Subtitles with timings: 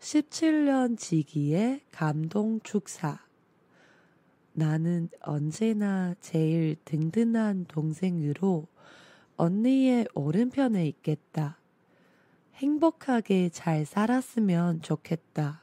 [0.00, 3.20] 17년 지기의 감동 축사.
[4.52, 8.66] 나는 언제나 제일 든든한 동생으로
[9.36, 11.58] 언니의 오른편에 있겠다.
[12.56, 15.62] 행복하게 잘 살았으면 좋겠다.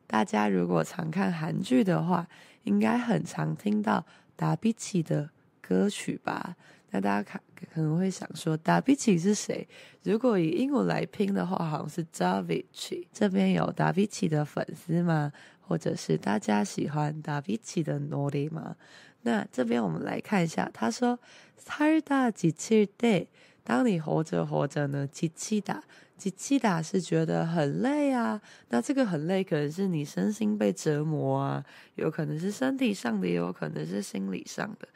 [0.10, 2.28] 大家如果常看韩剧的话，
[2.64, 4.04] 应该很常听到
[4.36, 5.30] 达比奇的
[5.60, 6.56] 歌曲吧？
[6.90, 7.40] 那大家可
[7.74, 9.66] 可能会想说，达比奇是谁？
[10.04, 13.06] 如果以英文来拼的话，好像是 Davichi。
[13.12, 15.32] 这边有达比奇的粉丝吗？
[15.60, 18.76] 或者是大家喜欢达比奇的노래吗？
[19.22, 21.18] 那这边我们来看一下，他说
[21.58, 23.26] 살다지칠 때，
[23.64, 25.80] 当你活着活着呢，지치다。
[26.20, 31.62] 机器打是觉得很累啊，那这个很累可能是你身心被折磨啊，
[31.96, 34.88] 有可能是身体上的，也有可能是心理上的。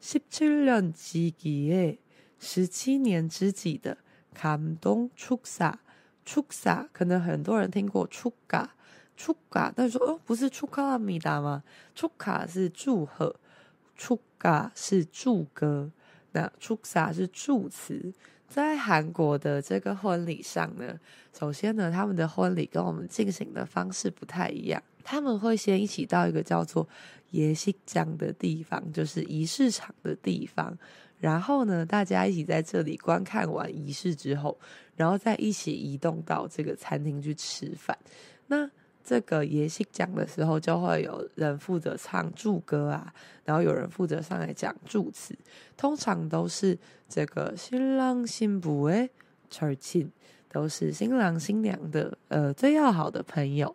[0.00, 1.98] 十七年知己诶，
[2.38, 3.96] 十七年知己的
[4.34, 11.64] 감동축사축사可能很多人听过축가축가但是说哦，不是축하합니다吗？
[11.94, 13.34] 축하是祝贺，
[13.98, 15.90] 축가是祝歌，
[16.32, 18.14] 那축사是祝词。
[18.54, 20.98] 在韩国的这个婚礼上呢，
[21.32, 24.82] 首先呢，他们的婚礼跟我们进行的方式不太一样。
[25.04, 26.88] 他们会先一起到一个叫做
[27.32, 30.76] 예식장的地方，就是仪式场的地方。
[31.18, 34.58] 然后呢，大家一起在这里观看完仪式之后，
[34.96, 37.96] 然后再一起移动到这个餐厅去吃饭。
[38.46, 38.68] 那
[39.04, 43.12] 这个예식장的时候，就会有人负责唱祝歌啊，
[43.44, 45.34] 然后有人负责上来讲祝词，
[45.76, 46.78] 通常都是
[47.08, 49.10] 这个新郎新妇诶，
[49.50, 50.10] 철친
[50.48, 53.74] 都是新郎新娘的呃最要好的朋友。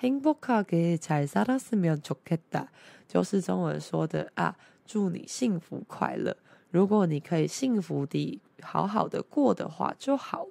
[0.00, 2.66] 행복하게잘살았으면좋겠다
[3.08, 4.54] 就是中文说的啊，
[4.84, 6.36] 祝你幸福快乐。
[6.70, 10.50] 如果你可以幸福地好好的过的话就好了。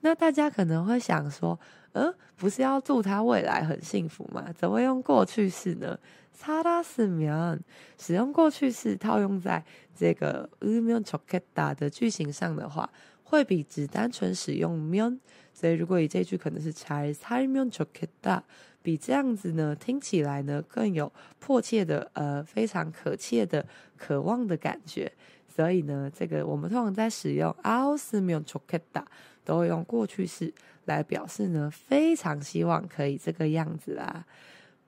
[0.00, 1.58] 那大家可能会想说，
[1.92, 4.52] 呃，不是要祝他未来很幸福吗？
[4.56, 5.98] 怎么用过去式呢？
[6.38, 7.60] 살았으면
[7.98, 9.64] 使用过去式套用在
[9.96, 12.90] 这个으면좋겠다的句型上的话，
[13.24, 15.18] 会比只单纯使用면
[15.60, 18.42] 所以如果以这句可能是잘살면좋겠다，
[18.82, 23.66] 比这样子呢听起来呢更有迫切的呃非常可切的
[23.96, 25.10] 渴望的感觉。
[25.48, 29.06] 所以呢，这个我们通常在使用알았으면좋겠다，
[29.42, 30.52] 都会用过去式
[30.84, 34.26] 来表示呢非常希望可以这个样子啦。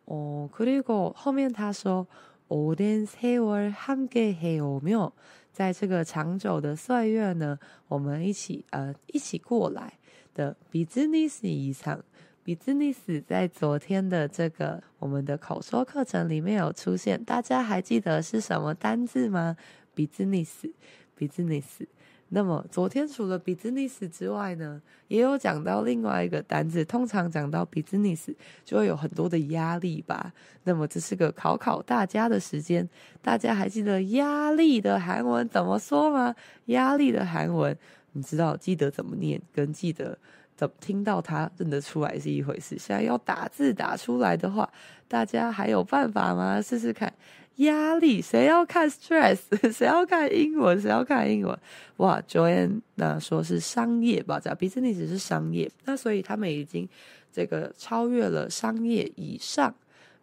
[0.04, 2.06] 哦，그리고后面他说
[2.48, 5.12] 오랜세월함께해오며
[5.52, 9.98] 在这个长久的岁月呢，我们一起呃一起过来
[10.33, 10.55] 的。
[10.71, 12.03] business 以上
[12.45, 19.55] ，business 在昨天的这个我们的口说课程里面有出现，大家还记得是什么单字吗
[19.95, 21.87] ？business，business。
[22.29, 26.83] 那么昨天除了 business 之外呢，也有讲到另外一个单字。
[26.83, 28.33] 通常讲到 business
[28.65, 30.33] 就会有很多的压力吧。
[30.63, 32.89] 那么这是个考考大家的时间，
[33.21, 36.33] 大家还记得压力的韩文怎么说吗？
[36.65, 37.77] 压力的韩文
[38.13, 40.17] 你知道记得怎么念，跟记得
[40.55, 42.77] 怎么听到它认得出来是一回事。
[42.79, 44.71] 现在要打字打出来的话，
[45.07, 46.61] 大家还有办法吗？
[46.61, 47.13] 试试看。
[47.57, 49.37] 压力，谁要看 stress？
[49.71, 50.81] 谁要看英文？
[50.81, 51.55] 谁要看英文？
[51.97, 56.89] 哇，Joanne 那说是商业吧，这 business 是商业，那所以他们已经
[57.31, 59.75] 这个超越了商业以上，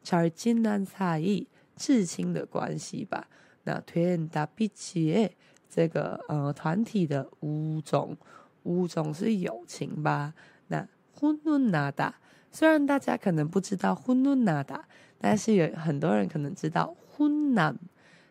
[0.02, 1.46] 才金南差异
[1.76, 3.28] 至亲的关系吧。
[3.62, 5.31] 那推大比起
[5.69, 8.15] 这个呃团体的五种，
[8.63, 10.33] 五种是友情吧。
[10.68, 10.88] 那
[11.18, 12.13] 훈훈하다，
[12.51, 14.81] 虽然大家可能不知道훈훈하다，
[15.19, 16.95] 但是有很多人可能知道。
[17.18, 17.77] 훈남，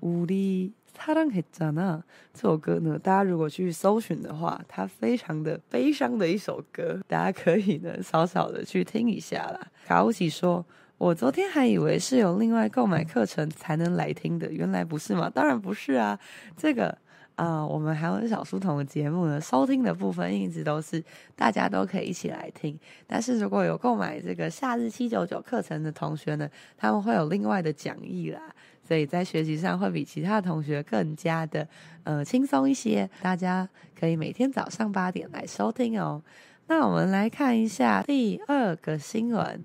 [0.00, 2.02] 우리 사랑했잖아
[2.32, 9.60] 这首歌呢，大家如果去搜寻的话，它非常的悲伤的一首歌，大家可以呢少少的去听一下啦。
[9.84, 15.28] 卡乌奇说：“我昨天还以为是有另外购买课程才能来听的，原来不是吗？
[15.28, 16.18] 当然不是啊。
[16.56, 16.98] 这个啊、
[17.38, 21.02] 呃，我们韩文小书童的节目呢，收听的部分一直都是
[21.34, 22.78] 大家都可以一起来听。
[23.06, 28.40] 但是如果有购买这个夏日七九九课程的同学呢，他们会有另外的讲义啦。”
[28.86, 31.66] 所以在学习上会比其他同学更加的
[32.02, 33.66] 呃轻松一些，大家
[33.98, 36.22] 可以每天早上八点来收听哦。
[36.66, 39.64] 那我们来看一下第二个新闻：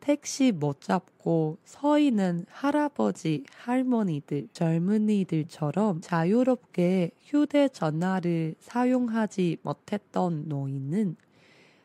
[0.00, 11.16] 택시 못 잡고 서 있는 할아버지 할머니들 젊은이들처럼 자유롭게 휴대전화를 사용하지 못했던 노인은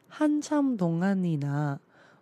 [0.08, 1.80] 한참 동안이나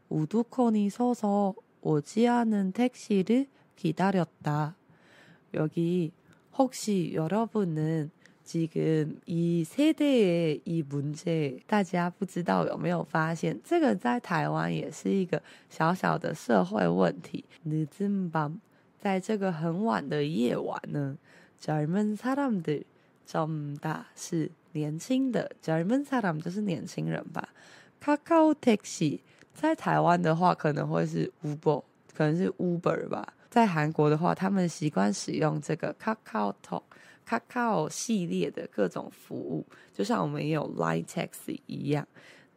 [0.10, 4.76] 우두커니 서서 오지 않은 택시를 기다렸다.
[5.54, 6.12] 여기
[6.58, 8.10] 혹시 여러분은
[8.45, 17.45] 지금 이 세대의 이 문제，大家不知道有没有发现，这个在台湾也是一个小小的社会问题。
[17.67, 18.55] 늦은밤，
[18.99, 21.19] 在这个很晚的夜晚呢，
[21.61, 27.51] 젊은사람들，젊다是年轻的，젊은사람就是年轻人吧。
[28.01, 29.21] 卡卡欧 taxi
[29.53, 31.83] 在台湾的话可能会是 Uber，
[32.17, 33.35] 可能是 Uber 吧。
[33.51, 36.83] 在韩国的话，他们习惯使用这个 KakaoTalk、
[37.28, 42.08] Kakao 系列的各种服务，就像我们有 Line Taxi 一样。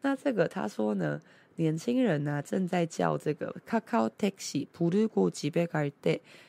[0.03, 1.21] 那这个他说呢，
[1.57, 4.67] 年轻人呢正在叫这个 Kakao Taxi。
[4.73, 5.91] 普鲁古吉贝卡尔，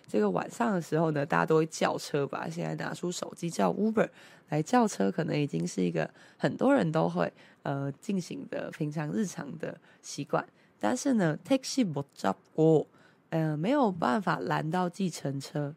[0.08, 2.48] 这个晚上的时候呢，大家都会叫车吧？
[2.50, 4.10] 现在拿出手机叫 Uber
[4.50, 7.32] 来叫车，可能已经是一个很多人都会
[7.64, 10.46] 呃进行的平常日常的习惯。
[10.80, 12.86] 但是呢，Taxi 不叫我，
[13.30, 15.74] 嗯，没有办法拦到计程车。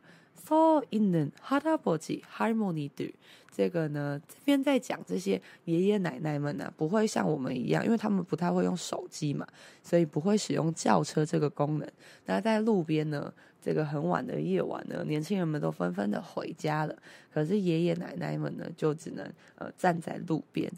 [0.48, 3.12] 서있는할아버지할머니들
[3.52, 9.48] 这个呢，这边在讲这些爷爷奶奶们呢、啊，不会像我们一样，因为他们不太会用手机嘛，
[9.82, 11.90] 所以不会使用叫车这个功能。
[12.26, 16.94] 那在路边呢，这个很晚的夜晚呢，年轻人们都纷纷的回家了，
[17.34, 19.26] 可是爷爷奶奶们呢，就只能
[19.56, 20.70] 呃站在路边。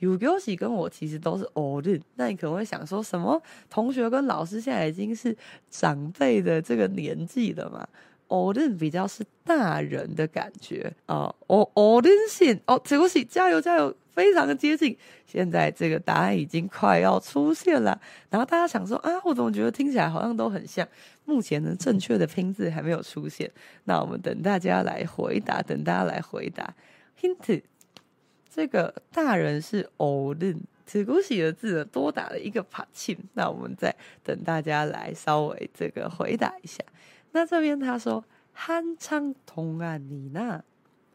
[0.00, 3.40] Ugochi 跟我其实都是 olden，那你可能会想说什么？
[3.68, 5.36] 同学跟老师现在已经是
[5.68, 7.86] 长辈的这个年纪了嘛
[8.28, 11.34] ？olden 比较是大人的感觉啊。
[11.48, 12.58] o olden 先
[12.98, 14.96] 果洗加油加油，非常的接近。
[15.26, 20.86] 现在这个答案已经快要出现了，然后大家想说啊，我怎么觉得听起来好像都很像？
[21.24, 23.48] 目前的正确的拼字还没有出现，
[23.84, 26.74] 那我们等大家来回答，等大家来回答。
[27.20, 27.62] Hint。
[28.52, 36.82] 这个大人是偶认只不过写了字的多打了一个帕庆那我们再等大家来稍微这个回答一下。
[37.30, 38.24] 那这边他说
[38.56, 40.62] 酣畅同案你娜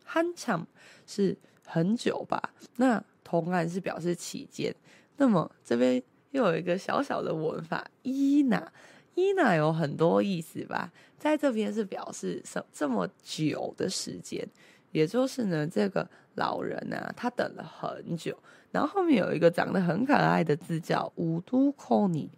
[0.07, 0.65] 酣畅
[1.05, 2.53] 是很久吧？
[2.77, 4.73] 那同案是表示期间。
[5.17, 6.01] 那么这边
[6.31, 8.71] 又有一个小小的文法伊娜。
[9.15, 10.91] 伊娜有很多意思吧？
[11.17, 14.47] 在这边是表示什这么久的时间。
[14.95, 18.33] 也就是呢，这个老人呢，他等了很久，
[18.71, 22.29] 然后后面有一个长得很可爱的字叫“五都孔尼”，“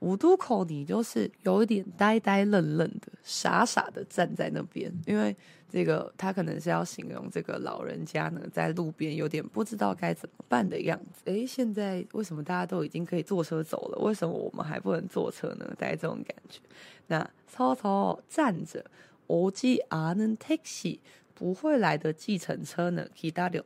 [0.00, 5.36] 五都孔尼”就是有一点呆呆愣愣的、傻傻的站在那边，因为
[5.68, 11.20] 这个他可能是要形容这个老人家呢，在路边有点不知道该怎么办的样子。
[11.26, 13.98] 诶，现在为什么大家都已经可以坐车走了？
[13.98, 15.70] 为什么我们还不能坐车呢？
[15.76, 16.60] 带这种感觉。
[17.08, 18.82] 那曹操站着，
[19.26, 20.98] 我只安恩 taxi。
[21.36, 23.62] 不会来的计程车呢？Kwda，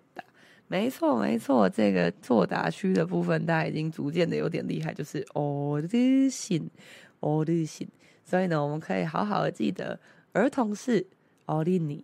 [0.66, 6.68] 没错没错，这个作答区的部分，大家已经逐渐的有点厉害，就是 O 日新
[7.20, 7.86] ，O 日新，
[8.24, 10.00] 所以呢，我们可以好好的记得，
[10.32, 11.06] 儿童是
[11.46, 12.02] Olini，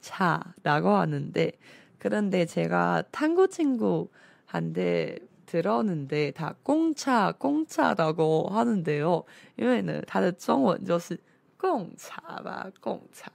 [0.00, 1.52] 차라고 하는데
[1.98, 9.24] 그런데 제가 탐구 친구한테 들었는데 다 꽁차 꽁차라고 하는데요.
[9.56, 11.18] 因为呢它的中文就是
[11.56, 13.30] 贡茶吧贡茶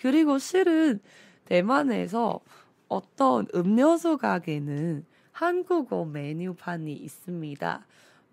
[0.00, 1.00] 그리고 실은
[1.46, 2.40] 대만에서
[2.88, 7.86] 어떤 음료수 가게는 한국어 메뉴판이 있습니다.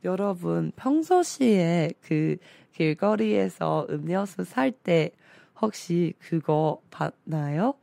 [0.04, 2.38] 여러분 평소시에 그
[2.74, 5.12] 길거리에서 음료수 살 때
[5.60, 7.76] 혹시 그거 봤나요?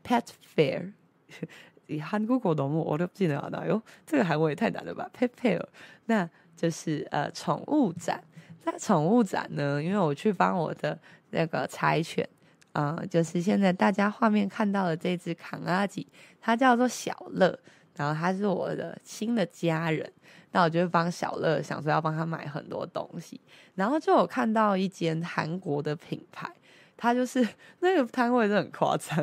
[0.02, 0.24] pet
[0.56, 3.82] fair，이 한국어 너무 어렵지는 않아요?
[4.04, 5.08] 这个韩文也太难了吧？
[5.16, 5.64] Pepeo，
[6.06, 8.24] 那就是呃宠物展，
[8.64, 10.98] 在宠物展呢，因为我去帮我的
[11.30, 12.28] 那个柴犬。
[12.72, 16.06] 嗯，就是现在大家画面看到的这只康阿吉，
[16.40, 17.58] 它叫做小乐，
[17.96, 20.10] 然后它是我的新的家人。
[20.52, 23.40] 那我就帮小乐想说要帮他买很多东西，
[23.74, 26.48] 然后就有看到一间韩国的品牌，
[26.96, 27.46] 它就是
[27.80, 29.16] 那个摊位是很夸张，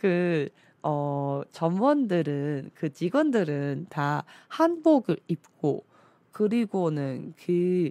[0.00, 0.50] 可是
[0.82, 5.84] 어, 점원들은, 그 직원들은 다 한복을 입고,
[6.30, 7.90] 그리고는 그,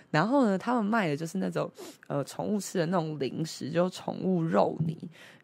[0.11, 1.71] 然后呢，他们卖的就是那种
[2.07, 4.95] 呃宠物吃的那种零食，就宠物肉泥，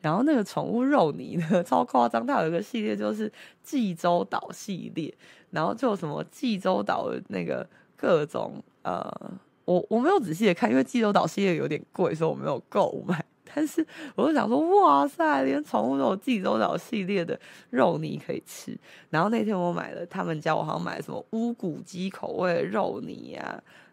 [0.02, 3.32] 然后那个宠物肉泥呢 超夸张，它有一个系列就是
[3.64, 5.12] 济州岛系列，
[5.52, 9.10] 然后就什么济州岛的那个各种呃，
[9.66, 13.26] 我我没有仔细的看，因为济州岛系列有点贵，所以我没有购买。
[13.56, 13.84] 但是
[14.16, 18.78] 我就想说，哇塞，连宠物都有济州岛系列的肉泥可以吃。
[19.10, 23.60] 然后那天我买了，他们家我好像买什么乌骨鸡口味的肉泥啊，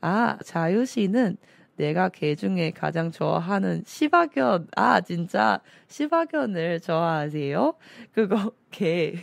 [0.00, 1.36] 아, 자유 씨는
[1.76, 4.68] 내가 개 중에 가장 좋아하는 시바견.
[4.76, 7.74] 아, 진짜 시바견을 좋아하세요?
[8.12, 9.14] 그거 개，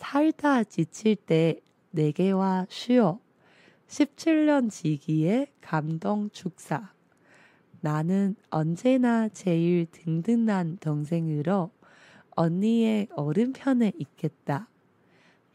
[0.00, 1.60] 살다 지칠 때
[1.90, 3.20] 내게와 쉬어
[3.86, 6.90] 17년 지기의 감동 축사
[7.82, 11.70] 나는 언제나 제일 든든한 동생으로
[12.30, 14.68] 언니의 오른편에 있겠다.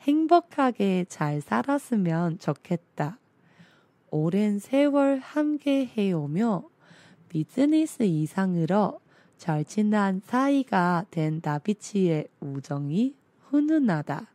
[0.02, 3.18] 행복하게 잘 살았으면 좋겠다.
[4.12, 6.70] 오랜 세월 함께 해오며
[7.30, 9.00] 비즈니스 이상으로
[9.40, 13.16] 절친한 사이가 된 다비치의 우정이
[13.50, 14.35] 훈훈하다.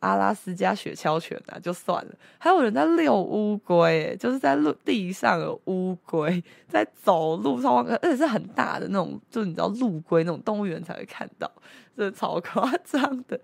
[0.00, 11.50] 阿拉斯加雪橇犬啊，就算了，还有人在遛乌龟，就是在陆地上有乌龟在走路，超而且是很大的那种，就你知道陆龟那种动物园才会看到，
[11.96, 13.40] 真的超夸张的。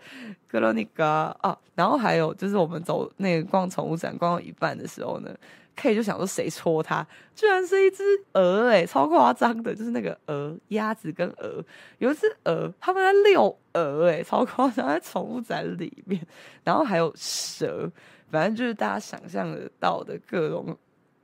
[0.46, 5.34] 哥罗尼嘎啊，然后还有就是我们走那个逛宠物展逛到一半的时候呢。
[5.74, 11.64] K 就想说谁戳他，居然是一只鹅哎，超夸张的，就是那个鹅、鸭子跟鹅，
[11.98, 16.20] 有一只鹅，他们在遛鹅哎，超夸张，在宠物展里面，
[16.64, 17.90] 然后还有蛇，
[18.30, 20.76] 反正就是大家想象得到的各种